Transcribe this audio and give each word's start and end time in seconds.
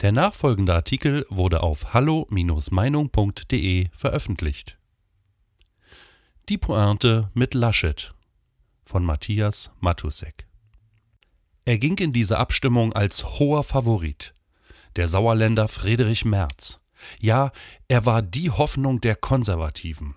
Der 0.00 0.12
nachfolgende 0.12 0.72
Artikel 0.74 1.26
wurde 1.28 1.62
auf 1.62 1.92
hallo-meinung.de 1.92 3.88
veröffentlicht. 3.92 4.78
Die 6.48 6.56
Pointe 6.56 7.30
mit 7.34 7.52
Laschet 7.52 8.14
von 8.82 9.04
Matthias 9.04 9.72
Matusek. 9.78 10.46
Er 11.66 11.76
ging 11.76 11.98
in 11.98 12.14
diese 12.14 12.38
Abstimmung 12.38 12.94
als 12.94 13.38
hoher 13.38 13.62
Favorit. 13.62 14.32
Der 14.96 15.06
Sauerländer 15.06 15.68
Friedrich 15.68 16.24
Merz. 16.24 16.80
Ja, 17.20 17.52
er 17.86 18.06
war 18.06 18.22
die 18.22 18.50
Hoffnung 18.50 19.02
der 19.02 19.16
Konservativen. 19.16 20.14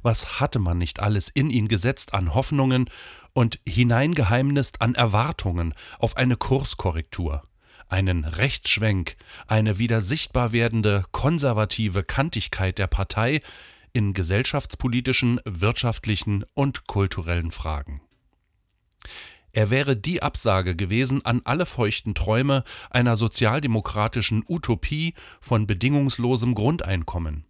Was 0.00 0.40
hatte 0.40 0.58
man 0.58 0.78
nicht 0.78 1.00
alles 1.00 1.28
in 1.28 1.50
ihn 1.50 1.68
gesetzt 1.68 2.14
an 2.14 2.32
Hoffnungen 2.34 2.88
und 3.34 3.60
hineingeheimnist 3.66 4.80
an 4.80 4.94
Erwartungen 4.94 5.74
auf 5.98 6.16
eine 6.16 6.36
Kurskorrektur, 6.36 7.42
einen 7.88 8.24
Rechtsschwenk, 8.24 9.16
eine 9.46 9.78
wieder 9.78 10.00
sichtbar 10.00 10.52
werdende 10.52 11.04
konservative 11.12 12.04
Kantigkeit 12.04 12.78
der 12.78 12.86
Partei 12.86 13.40
in 13.92 14.12
gesellschaftspolitischen, 14.12 15.40
wirtschaftlichen 15.44 16.44
und 16.54 16.86
kulturellen 16.86 17.50
Fragen. 17.50 18.00
Er 19.52 19.70
wäre 19.70 19.96
die 19.96 20.20
Absage 20.20 20.74
gewesen 20.74 21.24
an 21.24 21.40
alle 21.44 21.64
feuchten 21.64 22.14
Träume 22.14 22.64
einer 22.90 23.16
sozialdemokratischen 23.16 24.44
Utopie 24.48 25.14
von 25.40 25.68
bedingungslosem 25.68 26.56
Grundeinkommen, 26.56 27.44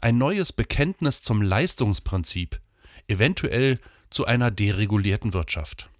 ein 0.00 0.18
neues 0.18 0.52
Bekenntnis 0.52 1.20
zum 1.20 1.42
Leistungsprinzip, 1.42 2.60
eventuell 3.08 3.80
zu 4.08 4.24
einer 4.24 4.52
deregulierten 4.52 5.32
Wirtschaft. 5.34 5.90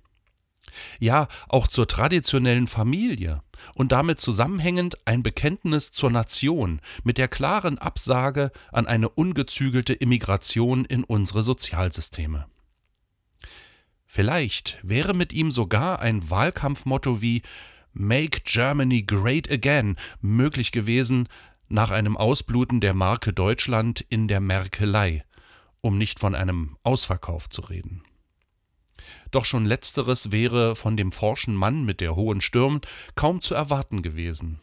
Ja, 0.99 1.29
auch 1.49 1.67
zur 1.67 1.87
traditionellen 1.87 2.67
Familie 2.67 3.43
und 3.75 3.93
damit 3.93 4.21
zusammenhängend 4.21 4.97
ein 5.07 5.23
Bekenntnis 5.23 5.91
zur 5.93 6.11
Nation 6.11 6.81
mit 7.05 7.19
der 7.19 7.29
klaren 7.29 7.79
Absage 7.79 8.51
an 8.73 8.87
eine 8.87 9.09
ungezügelte 9.09 9.93
Immigration 9.93 10.85
in 10.85 11.05
unsere 11.05 11.43
Sozialsysteme. 11.43 12.47
Vielleicht 14.07 14.79
wäre 14.83 15.15
mit 15.15 15.33
ihm 15.33 15.53
sogar 15.53 16.01
ein 16.01 16.31
Wahlkampfmotto 16.31 17.21
wie 17.21 17.43
Make 17.93 18.41
Germany 18.45 19.03
Great 19.03 19.51
Again 19.51 19.97
möglich 20.21 20.73
gewesen, 20.73 21.29
nach 21.69 21.91
einem 21.91 22.17
Ausbluten 22.17 22.81
der 22.81 22.95
Marke 22.95 23.33
Deutschland 23.33 24.01
in 24.09 24.29
der 24.29 24.41
Merkelei, 24.41 25.25
um 25.81 25.99
nicht 25.99 26.19
von 26.19 26.35
einem 26.35 26.79
Ausverkauf 26.83 27.51
zu 27.51 27.63
reden. 27.63 28.03
Doch 29.31 29.45
schon 29.45 29.65
letzteres 29.67 30.33
wäre 30.33 30.77
von 30.77 30.97
dem 30.97 31.13
forschen 31.13 31.55
Mann 31.55 31.85
mit 31.85 32.01
der 32.01 32.17
hohen 32.17 32.41
Stirn 32.41 32.81
kaum 33.15 33.43
zu 33.43 33.55
erwarten 33.55 34.03
gewesen. 34.03 34.61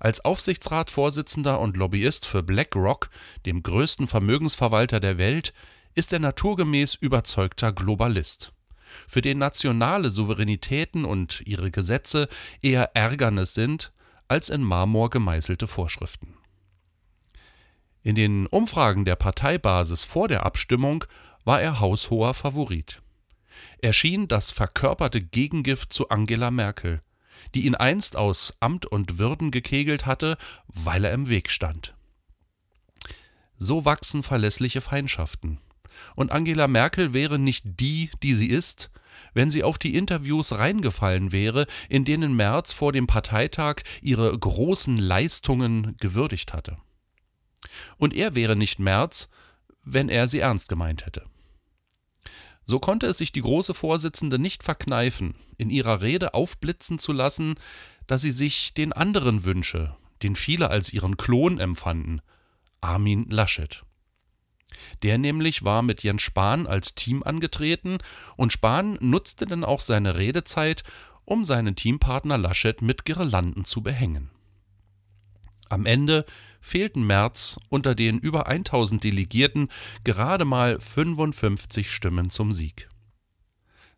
Als 0.00 0.24
Aufsichtsratsvorsitzender 0.24 1.60
und 1.60 1.76
Lobbyist 1.76 2.26
für 2.26 2.42
BlackRock, 2.42 3.10
dem 3.46 3.62
größten 3.62 4.06
Vermögensverwalter 4.06 5.00
der 5.00 5.18
Welt, 5.18 5.52
ist 5.94 6.12
er 6.12 6.18
naturgemäß 6.18 6.94
überzeugter 6.94 7.72
Globalist, 7.72 8.52
für 9.06 9.22
den 9.22 9.38
nationale 9.38 10.10
Souveränitäten 10.10 11.04
und 11.04 11.42
ihre 11.46 11.70
Gesetze 11.70 12.28
eher 12.62 12.94
Ärgernis 12.94 13.54
sind 13.54 13.92
als 14.28 14.48
in 14.48 14.62
Marmor 14.62 15.10
gemeißelte 15.10 15.66
Vorschriften. 15.66 16.34
In 18.02 18.14
den 18.14 18.46
Umfragen 18.46 19.04
der 19.04 19.16
Parteibasis 19.16 20.04
vor 20.04 20.28
der 20.28 20.44
Abstimmung 20.44 21.04
war 21.44 21.60
er 21.60 21.80
haushoher 21.80 22.34
Favorit. 22.34 23.00
Er 23.78 23.92
schien 23.92 24.28
das 24.28 24.50
verkörperte 24.50 25.20
Gegengift 25.20 25.92
zu 25.92 26.08
Angela 26.08 26.50
Merkel, 26.50 27.02
die 27.54 27.66
ihn 27.66 27.74
einst 27.74 28.16
aus 28.16 28.54
Amt 28.60 28.86
und 28.86 29.18
Würden 29.18 29.50
gekegelt 29.50 30.06
hatte, 30.06 30.36
weil 30.66 31.04
er 31.04 31.12
im 31.12 31.28
Weg 31.28 31.50
stand. 31.50 31.94
So 33.58 33.84
wachsen 33.84 34.22
verlässliche 34.22 34.80
Feindschaften. 34.80 35.58
Und 36.16 36.32
Angela 36.32 36.66
Merkel 36.66 37.14
wäre 37.14 37.38
nicht 37.38 37.64
die, 37.64 38.10
die 38.22 38.34
sie 38.34 38.48
ist, 38.48 38.90
wenn 39.32 39.50
sie 39.50 39.62
auf 39.62 39.78
die 39.78 39.94
Interviews 39.94 40.52
reingefallen 40.52 41.32
wäre, 41.32 41.66
in 41.88 42.04
denen 42.04 42.34
Merz 42.34 42.72
vor 42.72 42.92
dem 42.92 43.06
Parteitag 43.06 43.82
ihre 44.02 44.36
großen 44.36 44.96
Leistungen 44.96 45.96
gewürdigt 45.98 46.52
hatte. 46.52 46.78
Und 47.96 48.14
er 48.14 48.34
wäre 48.34 48.56
nicht 48.56 48.78
Merz, 48.78 49.28
wenn 49.84 50.08
er 50.08 50.28
sie 50.28 50.40
ernst 50.40 50.68
gemeint 50.68 51.06
hätte. 51.06 51.24
So 52.64 52.78
konnte 52.78 53.06
es 53.06 53.18
sich 53.18 53.32
die 53.32 53.42
große 53.42 53.74
Vorsitzende 53.74 54.38
nicht 54.38 54.62
verkneifen, 54.62 55.34
in 55.58 55.70
ihrer 55.70 56.02
Rede 56.02 56.34
aufblitzen 56.34 56.98
zu 56.98 57.12
lassen, 57.12 57.54
dass 58.06 58.22
sie 58.22 58.30
sich 58.30 58.74
den 58.74 58.92
anderen 58.92 59.44
wünsche, 59.44 59.96
den 60.22 60.36
viele 60.36 60.70
als 60.70 60.92
ihren 60.92 61.16
Klon 61.16 61.58
empfanden, 61.58 62.22
Armin 62.80 63.28
Laschet. 63.30 63.82
Der 65.02 65.18
nämlich 65.18 65.64
war 65.64 65.82
mit 65.82 66.02
Jens 66.02 66.22
Spahn 66.22 66.66
als 66.66 66.94
Team 66.94 67.22
angetreten 67.22 67.98
und 68.36 68.52
Spahn 68.52 68.98
nutzte 69.00 69.46
dann 69.46 69.64
auch 69.64 69.80
seine 69.80 70.16
Redezeit, 70.18 70.82
um 71.24 71.44
seinen 71.44 71.76
Teampartner 71.76 72.38
Laschet 72.38 72.82
mit 72.82 73.04
Girlanden 73.04 73.64
zu 73.64 73.82
behängen. 73.82 74.30
Am 75.68 75.86
Ende 75.86 76.24
fehlten 76.60 77.06
März 77.06 77.56
unter 77.68 77.94
den 77.94 78.18
über 78.18 78.46
1000 78.46 79.04
Delegierten 79.04 79.68
gerade 80.04 80.44
mal 80.44 80.80
55 80.80 81.90
Stimmen 81.90 82.30
zum 82.30 82.52
Sieg. 82.52 82.88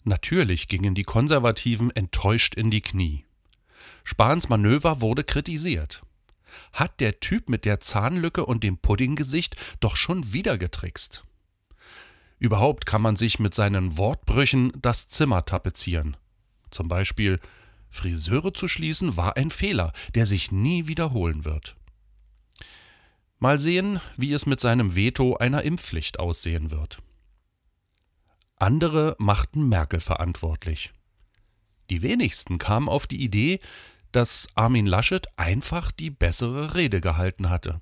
Natürlich 0.05 0.69
gingen 0.69 0.95
die 0.95 1.03
Konservativen 1.03 1.91
enttäuscht 1.91 2.55
in 2.55 2.71
die 2.71 2.83
Knie. 2.83 3.25
Spahns 4.05 4.49
Manöver 4.49 5.01
wurde 5.01 5.25
kritisiert 5.25 6.03
hat 6.73 7.01
der 7.01 7.21
Typ 7.21 7.49
mit 7.49 7.65
der 7.65 7.81
Zahnlücke 7.81 8.45
und 8.45 8.63
dem 8.63 8.79
Puddinggesicht 8.79 9.57
doch 9.81 9.97
schon 9.97 10.33
wieder 10.33 10.59
getrickst. 10.59 11.25
Überhaupt 12.39 12.87
kann 12.87 13.03
man 13.03 13.17
sich 13.17 13.39
mit 13.39 13.55
seinen 13.55 13.97
Wortbrüchen 13.97 14.73
das 14.81 15.09
Zimmer 15.09 15.45
tapezieren. 15.45 16.17
Zum 16.71 16.89
Beispiel 16.89 17.41
Friseure 17.97 18.53
zu 18.55 18.69
schließen 18.69 19.17
war 19.17 19.37
ein 19.37 19.51
Fehler, 19.51 19.93
der 20.15 20.27
sich 20.27 20.53
nie 20.53 20.87
wiederholen 20.87 21.45
wird. 21.45 21.77
Mal 23.39 23.59
sehen, 23.59 24.01
wie 24.17 24.33
es 24.33 24.47
mit 24.47 24.61
seinem 24.61 24.95
Veto 24.95 25.37
einer 25.37 25.63
Impfpflicht 25.63 26.19
aussehen 26.19 26.71
wird. 26.71 27.03
Andere 28.59 29.17
machten 29.19 29.69
Merkel 29.69 30.01
verantwortlich. 30.01 30.93
Die 31.91 32.03
wenigsten 32.03 32.59
kamen 32.59 32.89
auf 32.89 33.07
die 33.07 33.23
Idee, 33.23 33.61
dass 34.13 34.49
Armin 34.55 34.87
Laschet 34.87 35.27
einfach 35.37 35.91
die 35.93 36.11
bessere 36.11 36.75
Rede 36.75 37.01
gehalten 37.01 37.51
hatte. 37.51 37.81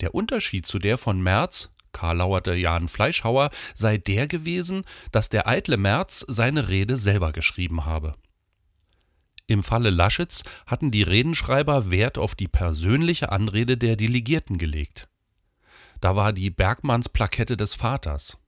Der 0.00 0.14
Unterschied 0.14 0.66
zu 0.66 0.78
der 0.78 0.96
von 0.96 1.22
Merz, 1.22 1.70
Karl 1.92 2.18
lauerte 2.18 2.54
Jan 2.54 2.88
Fleischhauer, 2.88 3.50
sei 3.74 3.98
der 3.98 4.28
gewesen, 4.28 4.84
dass 5.12 5.28
der 5.28 5.46
eitle 5.46 5.76
Merz 5.76 6.24
seine 6.28 6.68
Rede 6.68 6.96
selber 6.96 7.32
geschrieben 7.32 7.84
habe. 7.84 8.14
Im 9.48 9.62
Falle 9.62 9.90
Laschets 9.90 10.42
hatten 10.66 10.90
die 10.90 11.02
Redenschreiber 11.02 11.90
Wert 11.90 12.18
auf 12.18 12.34
die 12.34 12.48
persönliche 12.48 13.30
Anrede 13.30 13.76
der 13.76 13.96
Delegierten 13.96 14.58
gelegt. 14.58 15.08
Da 16.00 16.16
war 16.16 16.32
die 16.32 16.50
Bergmannsplakette 16.50 17.56
des 17.56 17.74
Vaters. 17.74 18.38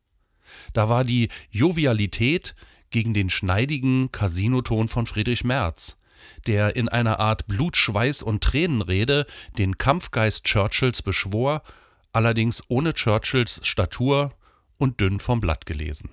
Da 0.72 0.88
war 0.88 1.04
die 1.04 1.28
Jovialität 1.50 2.54
gegen 2.90 3.14
den 3.14 3.30
schneidigen 3.30 4.10
Casinoton 4.10 4.88
von 4.88 5.06
Friedrich 5.06 5.44
Merz, 5.44 5.98
der 6.46 6.74
in 6.74 6.88
einer 6.88 7.20
Art 7.20 7.46
Blut, 7.46 7.76
Schweiß 7.76 8.22
und 8.22 8.42
Tränenrede 8.42 9.26
den 9.56 9.78
Kampfgeist 9.78 10.44
Churchills 10.44 11.02
beschwor, 11.02 11.62
allerdings 12.12 12.62
ohne 12.68 12.92
Churchills 12.92 13.60
Statur 13.66 14.34
und 14.78 15.00
dünn 15.00 15.20
vom 15.20 15.40
Blatt 15.40 15.64
gelesen. 15.66 16.10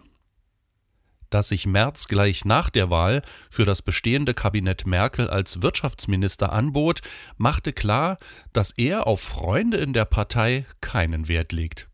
Dass 1.36 1.50
sich 1.50 1.68
Merz 1.68 2.08
gleich 2.08 2.46
nach 2.46 2.70
der 2.70 2.90
Wahl 2.90 3.22
für 3.50 3.66
das 3.66 3.82
bestehende 3.82 4.34
Kabinett 4.34 4.88
Merkel 4.88 5.30
als 5.30 5.62
Wirtschaftsminister 5.62 6.54
anbot, 6.54 7.02
machte 7.36 7.74
klar, 7.74 8.20
dass 8.54 8.72
er 8.72 9.06
auf 9.06 9.20
Freunde 9.20 9.76
in 9.76 9.92
der 9.92 10.06
Partei 10.06 10.66
keinen 10.80 11.28
Wert 11.28 11.52
legt. 11.52 11.90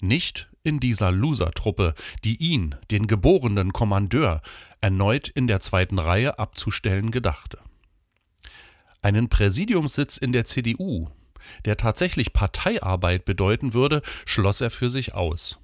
Nicht 0.00 0.48
in 0.62 0.78
dieser 0.78 1.10
Loser-Truppe, 1.10 1.94
die 2.22 2.36
ihn, 2.36 2.76
den 2.92 3.08
geborenen 3.08 3.72
Kommandeur, 3.72 4.42
erneut 4.80 5.26
in 5.26 5.48
der 5.48 5.58
zweiten 5.58 5.98
Reihe 5.98 6.38
abzustellen 6.38 7.10
gedachte. 7.10 7.58
Einen 9.02 9.28
Präsidiumssitz 9.28 10.18
in 10.18 10.32
der 10.32 10.44
CDU, 10.44 11.08
der 11.64 11.76
tatsächlich 11.76 12.32
Parteiarbeit 12.32 13.24
bedeuten 13.24 13.74
würde, 13.74 14.02
schloss 14.24 14.60
er 14.60 14.70
für 14.70 14.88
sich 14.88 15.14
aus. 15.14 15.58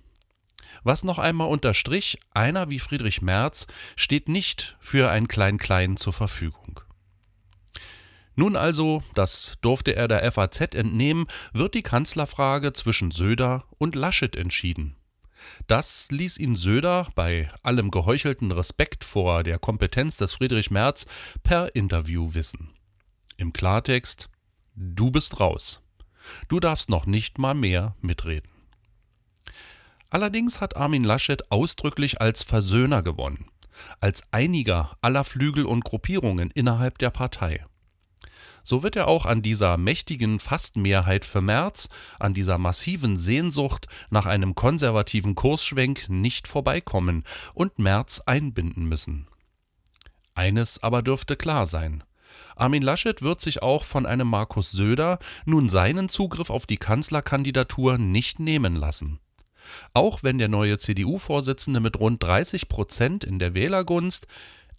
Was 0.82 1.04
noch 1.04 1.18
einmal 1.18 1.48
unterstrich, 1.48 2.18
einer 2.32 2.70
wie 2.70 2.78
Friedrich 2.78 3.22
Merz 3.22 3.66
steht 3.96 4.28
nicht 4.28 4.76
für 4.80 5.10
ein 5.10 5.28
Klein-Klein 5.28 5.96
zur 5.96 6.12
Verfügung. 6.12 6.80
Nun 8.36 8.56
also, 8.56 9.02
das 9.14 9.58
durfte 9.60 9.94
er 9.94 10.08
der 10.08 10.30
FAZ 10.32 10.74
entnehmen, 10.74 11.26
wird 11.52 11.74
die 11.74 11.82
Kanzlerfrage 11.82 12.72
zwischen 12.72 13.10
Söder 13.10 13.64
und 13.78 13.94
Laschet 13.94 14.34
entschieden. 14.34 14.96
Das 15.66 16.10
ließ 16.10 16.38
ihn 16.38 16.56
Söder 16.56 17.08
bei 17.14 17.50
allem 17.62 17.90
geheuchelten 17.90 18.52
Respekt 18.52 19.04
vor 19.04 19.42
der 19.42 19.58
Kompetenz 19.58 20.16
des 20.16 20.34
Friedrich 20.34 20.70
Merz 20.70 21.06
per 21.42 21.74
Interview 21.74 22.34
wissen. 22.34 22.70
Im 23.36 23.52
Klartext, 23.52 24.28
du 24.74 25.10
bist 25.10 25.40
raus. 25.40 25.82
Du 26.48 26.60
darfst 26.60 26.90
noch 26.90 27.06
nicht 27.06 27.38
mal 27.38 27.54
mehr 27.54 27.96
mitreden. 28.00 28.49
Allerdings 30.10 30.60
hat 30.60 30.76
Armin 30.76 31.04
Laschet 31.04 31.50
ausdrücklich 31.50 32.20
als 32.20 32.42
Versöhner 32.42 33.02
gewonnen, 33.02 33.46
als 34.00 34.24
Einiger 34.32 34.96
aller 35.00 35.24
Flügel 35.24 35.64
und 35.64 35.84
Gruppierungen 35.84 36.50
innerhalb 36.50 36.98
der 36.98 37.10
Partei. 37.10 37.64
So 38.62 38.82
wird 38.82 38.96
er 38.96 39.08
auch 39.08 39.24
an 39.24 39.40
dieser 39.40 39.76
mächtigen 39.76 40.38
Fastmehrheit 40.38 41.24
für 41.24 41.40
Merz, 41.40 41.88
an 42.18 42.34
dieser 42.34 42.58
massiven 42.58 43.18
Sehnsucht 43.18 43.86
nach 44.10 44.26
einem 44.26 44.54
konservativen 44.54 45.34
Kursschwenk 45.34 46.08
nicht 46.08 46.46
vorbeikommen 46.46 47.24
und 47.54 47.78
Merz 47.78 48.20
einbinden 48.26 48.84
müssen. 48.84 49.28
Eines 50.34 50.82
aber 50.82 51.02
dürfte 51.02 51.36
klar 51.36 51.66
sein. 51.66 52.04
Armin 52.54 52.82
Laschet 52.82 53.22
wird 53.22 53.40
sich 53.40 53.62
auch 53.62 53.84
von 53.84 54.06
einem 54.06 54.28
Markus 54.28 54.70
Söder 54.70 55.18
nun 55.46 55.68
seinen 55.68 56.08
Zugriff 56.08 56.50
auf 56.50 56.66
die 56.66 56.76
Kanzlerkandidatur 56.76 57.98
nicht 57.98 58.40
nehmen 58.40 58.76
lassen. 58.76 59.20
Auch 59.92 60.22
wenn 60.22 60.38
der 60.38 60.48
neue 60.48 60.78
CDU-Vorsitzende 60.78 61.80
mit 61.80 61.98
rund 61.98 62.22
30 62.22 62.68
Prozent 62.68 63.24
in 63.24 63.38
der 63.38 63.54
Wählergunst 63.54 64.26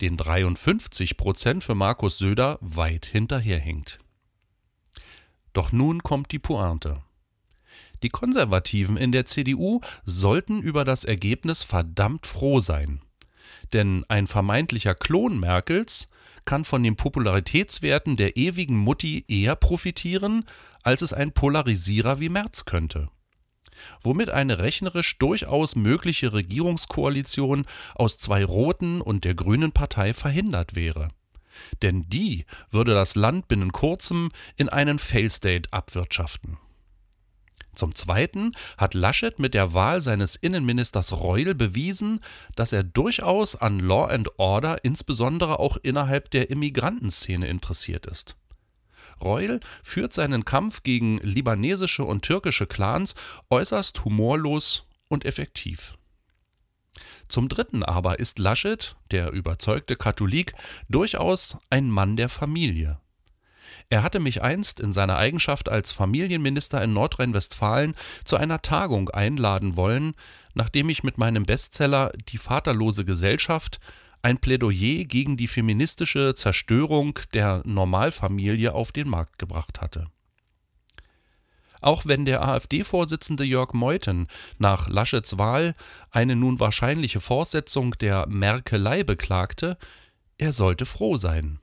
den 0.02 0.18
53 0.18 1.16
Prozent 1.16 1.64
für 1.64 1.76
Markus 1.76 2.18
Söder 2.18 2.58
weit 2.62 3.06
hinterherhinkt. 3.06 4.00
Doch 5.54 5.72
nun 5.72 6.02
kommt 6.02 6.32
die 6.32 6.40
Pointe. 6.40 7.04
Die 8.04 8.10
Konservativen 8.10 8.98
in 8.98 9.12
der 9.12 9.26
CDU 9.26 9.82
sollten 10.04 10.62
über 10.62 10.86
das 10.86 11.04
Ergebnis 11.04 11.64
verdammt 11.64 12.26
froh 12.26 12.60
sein. 12.60 13.02
Denn 13.74 14.04
ein 14.08 14.28
vermeintlicher 14.28 14.96
Klon 14.96 15.40
Merkels 15.40 16.10
kann 16.46 16.66
von 16.66 16.82
den 16.82 16.96
Popularitätswerten 16.96 18.18
der 18.18 18.38
ewigen 18.38 18.78
Mutti 18.78 19.24
eher 19.28 19.56
profitieren, 19.56 20.46
als 20.82 21.04
es 21.04 21.14
ein 21.14 21.32
Polarisierer 21.32 22.20
wie 22.20 22.30
Merz 22.30 22.66
könnte 22.66 23.10
womit 24.02 24.30
eine 24.30 24.60
rechnerisch 24.60 25.18
durchaus 25.18 25.76
mögliche 25.76 26.34
Regierungskoalition 26.34 27.66
aus 27.96 28.18
zwei 28.18 28.44
roten 28.46 29.02
und 29.02 29.26
der 29.26 29.36
grünen 29.36 29.72
Partei 29.72 30.14
verhindert 30.14 30.76
wäre. 30.76 31.10
Denn 31.82 32.06
die 32.08 32.46
würde 32.70 32.94
das 32.94 33.16
Land 33.16 33.48
binnen 33.48 33.72
kurzem 33.72 34.30
in 34.56 34.70
einen 34.70 35.00
Failstate 35.00 35.72
abwirtschaften. 35.72 36.58
Zum 37.74 37.96
Zweiten 37.96 38.52
hat 38.78 38.94
Laschet 38.94 39.40
mit 39.40 39.54
der 39.54 39.74
Wahl 39.74 40.02
seines 40.02 40.36
Innenministers 40.36 41.14
Reul 41.14 41.56
bewiesen, 41.56 42.20
dass 42.56 42.74
er 42.74 42.84
durchaus 42.84 43.56
an 43.56 43.80
Law 43.80 44.08
and 44.08 44.30
Order 44.38 44.84
insbesondere 44.84 45.60
auch 45.60 45.78
innerhalb 45.78 46.30
der 46.32 46.50
Immigrantenszene 46.50 47.48
interessiert 47.48 48.06
ist. 48.08 48.36
Reul 49.22 49.60
führt 49.84 50.14
seinen 50.14 50.46
Kampf 50.46 50.84
gegen 50.84 51.18
libanesische 51.20 52.04
und 52.04 52.24
türkische 52.24 52.68
Clans 52.68 53.16
äußerst 53.50 54.06
humorlos 54.06 54.86
und 55.08 55.26
effektiv. 55.26 55.98
Zum 57.28 57.48
Dritten 57.48 57.84
aber 57.84 58.20
ist 58.20 58.40
Laschet, 58.40 58.96
der 59.12 59.32
überzeugte 59.32 59.96
Katholik, 59.96 60.54
durchaus 60.90 61.58
ein 61.70 61.90
Mann 61.90 62.18
der 62.18 62.28
Familie. 62.28 63.00
Er 63.90 64.04
hatte 64.04 64.20
mich 64.20 64.42
einst 64.42 64.80
in 64.80 64.94
seiner 64.94 65.18
Eigenschaft 65.18 65.70
als 65.70 65.92
Familienminister 65.92 66.82
in 66.82 66.94
Nordrhein-Westfalen 66.94 67.96
zu 68.24 68.38
einer 68.38 68.62
Tagung 68.62 69.10
einladen 69.10 69.76
wollen, 69.76 70.14
nachdem 70.54 70.90
ich 70.90 71.04
mit 71.04 71.18
meinem 71.18 71.46
Bestseller 71.46 72.12
Die 72.30 72.38
vaterlose 72.38 73.06
Gesellschaft 73.06 73.80
ein 74.22 74.38
Plädoyer 74.38 75.06
gegen 75.06 75.38
die 75.38 75.48
feministische 75.48 76.36
Zerstörung 76.36 77.20
der 77.34 77.62
Normalfamilie 77.66 78.74
auf 78.74 78.92
den 78.92 79.10
Markt 79.10 79.40
gebracht 79.40 79.82
hatte. 79.82 80.08
Auch 81.82 82.06
wenn 82.06 82.26
der 82.26 82.48
AfD-Vorsitzende 82.48 83.44
Jörg 83.44 83.74
Meuthen 83.74 84.28
nach 84.60 84.88
Laschets 84.88 85.40
Wahl 85.40 85.74
eine 86.12 86.36
nun 86.36 86.60
wahrscheinliche 86.60 87.20
Fortsetzung 87.20 87.94
der 87.98 88.28
Merkelei 88.28 89.04
beklagte, 89.04 89.78
er 90.38 90.54
sollte 90.54 90.86
froh 90.86 91.18
sein. 91.18 91.60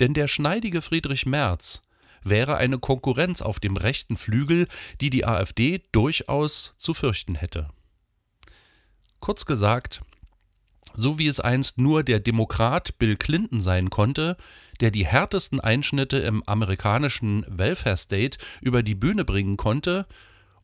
Denn 0.00 0.12
der 0.12 0.28
schneidige 0.28 0.82
Friedrich 0.82 1.24
Merz 1.24 1.80
wäre 2.22 2.58
eine 2.58 2.78
Konkurrenz 2.78 3.40
auf 3.40 3.58
dem 3.58 3.76
rechten 3.76 4.16
Flügel, 4.16 4.68
die 5.00 5.10
die 5.10 5.24
AfD 5.24 5.82
durchaus 5.92 6.74
zu 6.76 6.92
fürchten 6.92 7.34
hätte. 7.34 7.70
Kurz 9.20 9.46
gesagt, 9.46 10.02
so 10.94 11.18
wie 11.18 11.28
es 11.28 11.40
einst 11.40 11.78
nur 11.78 12.02
der 12.02 12.20
Demokrat 12.20 12.98
Bill 12.98 13.16
Clinton 13.16 13.60
sein 13.60 13.90
konnte, 13.90 14.36
der 14.80 14.90
die 14.90 15.06
härtesten 15.06 15.60
Einschnitte 15.60 16.18
im 16.18 16.42
amerikanischen 16.44 17.44
Welfare 17.48 17.96
State 17.96 18.38
über 18.60 18.82
die 18.82 18.94
Bühne 18.94 19.24
bringen 19.24 19.56
konnte, 19.56 20.06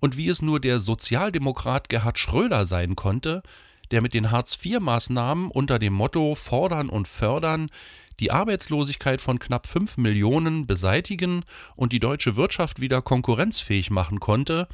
und 0.01 0.17
wie 0.17 0.29
es 0.29 0.43
nur 0.43 0.61
der 0.61 0.79
Sozialdemokrat 0.79 1.89
Gerhard 1.89 2.19
Schröder 2.19 2.67
sein 2.67 2.95
konnte, 2.95 3.43
der 3.91 4.03
mit 4.03 4.15
den 4.15 4.31
Hartz-IV-Maßnahmen 4.31 5.51
unter 5.51 5.79
dem 5.79 5.93
Motto 5.93 6.35
Fordern 6.35 6.89
und 6.89 7.09
Fördern 7.09 7.71
die 8.21 8.31
Arbeitslosigkeit 8.31 9.21
von 9.21 9.39
knapp 9.39 9.67
5 9.67 9.97
Millionen 9.97 10.67
beseitigen 10.67 11.45
und 11.77 11.93
die 11.93 12.01
deutsche 12.01 12.37
Wirtschaft 12.37 12.81
wieder 12.81 13.01
konkurrenzfähig 13.01 13.91
machen 13.91 14.21
konnte, 14.21 14.69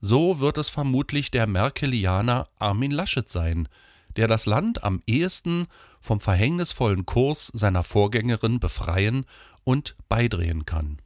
so 0.00 0.40
wird 0.40 0.58
es 0.58 0.68
vermutlich 0.68 1.30
der 1.30 1.46
Merkelianer 1.46 2.48
Armin 2.58 2.90
Laschet 2.90 3.28
sein, 3.28 3.68
der 4.16 4.28
das 4.28 4.46
Land 4.46 4.84
am 4.84 5.02
ehesten 5.06 5.66
vom 6.00 6.20
verhängnisvollen 6.20 7.06
Kurs 7.06 7.50
seiner 7.54 7.84
Vorgängerin 7.84 8.60
befreien 8.60 9.26
und 9.64 9.96
beidrehen 10.08 10.64
kann. 10.64 11.00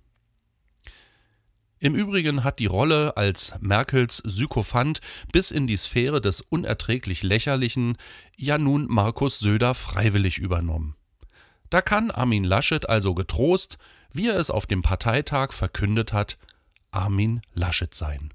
Im 1.82 1.94
Übrigen 1.94 2.44
hat 2.44 2.58
die 2.58 2.66
Rolle 2.66 3.16
als 3.16 3.54
Merkels 3.60 4.18
Sykophant 4.18 5.00
bis 5.32 5.50
in 5.50 5.66
die 5.66 5.78
Sphäre 5.78 6.20
des 6.20 6.42
unerträglich 6.42 7.22
Lächerlichen 7.22 7.96
ja 8.36 8.58
nun 8.58 8.86
Markus 8.86 9.38
Söder 9.38 9.72
freiwillig 9.72 10.36
übernommen. 10.36 10.94
Da 11.70 11.80
kann 11.80 12.10
Armin 12.10 12.44
Laschet 12.44 12.86
also 12.86 13.14
getrost, 13.14 13.78
wie 14.12 14.28
er 14.28 14.36
es 14.36 14.50
auf 14.50 14.66
dem 14.66 14.82
Parteitag 14.82 15.52
verkündet 15.52 16.12
hat, 16.12 16.36
Armin 16.90 17.40
Laschet 17.54 17.94
sein. 17.94 18.34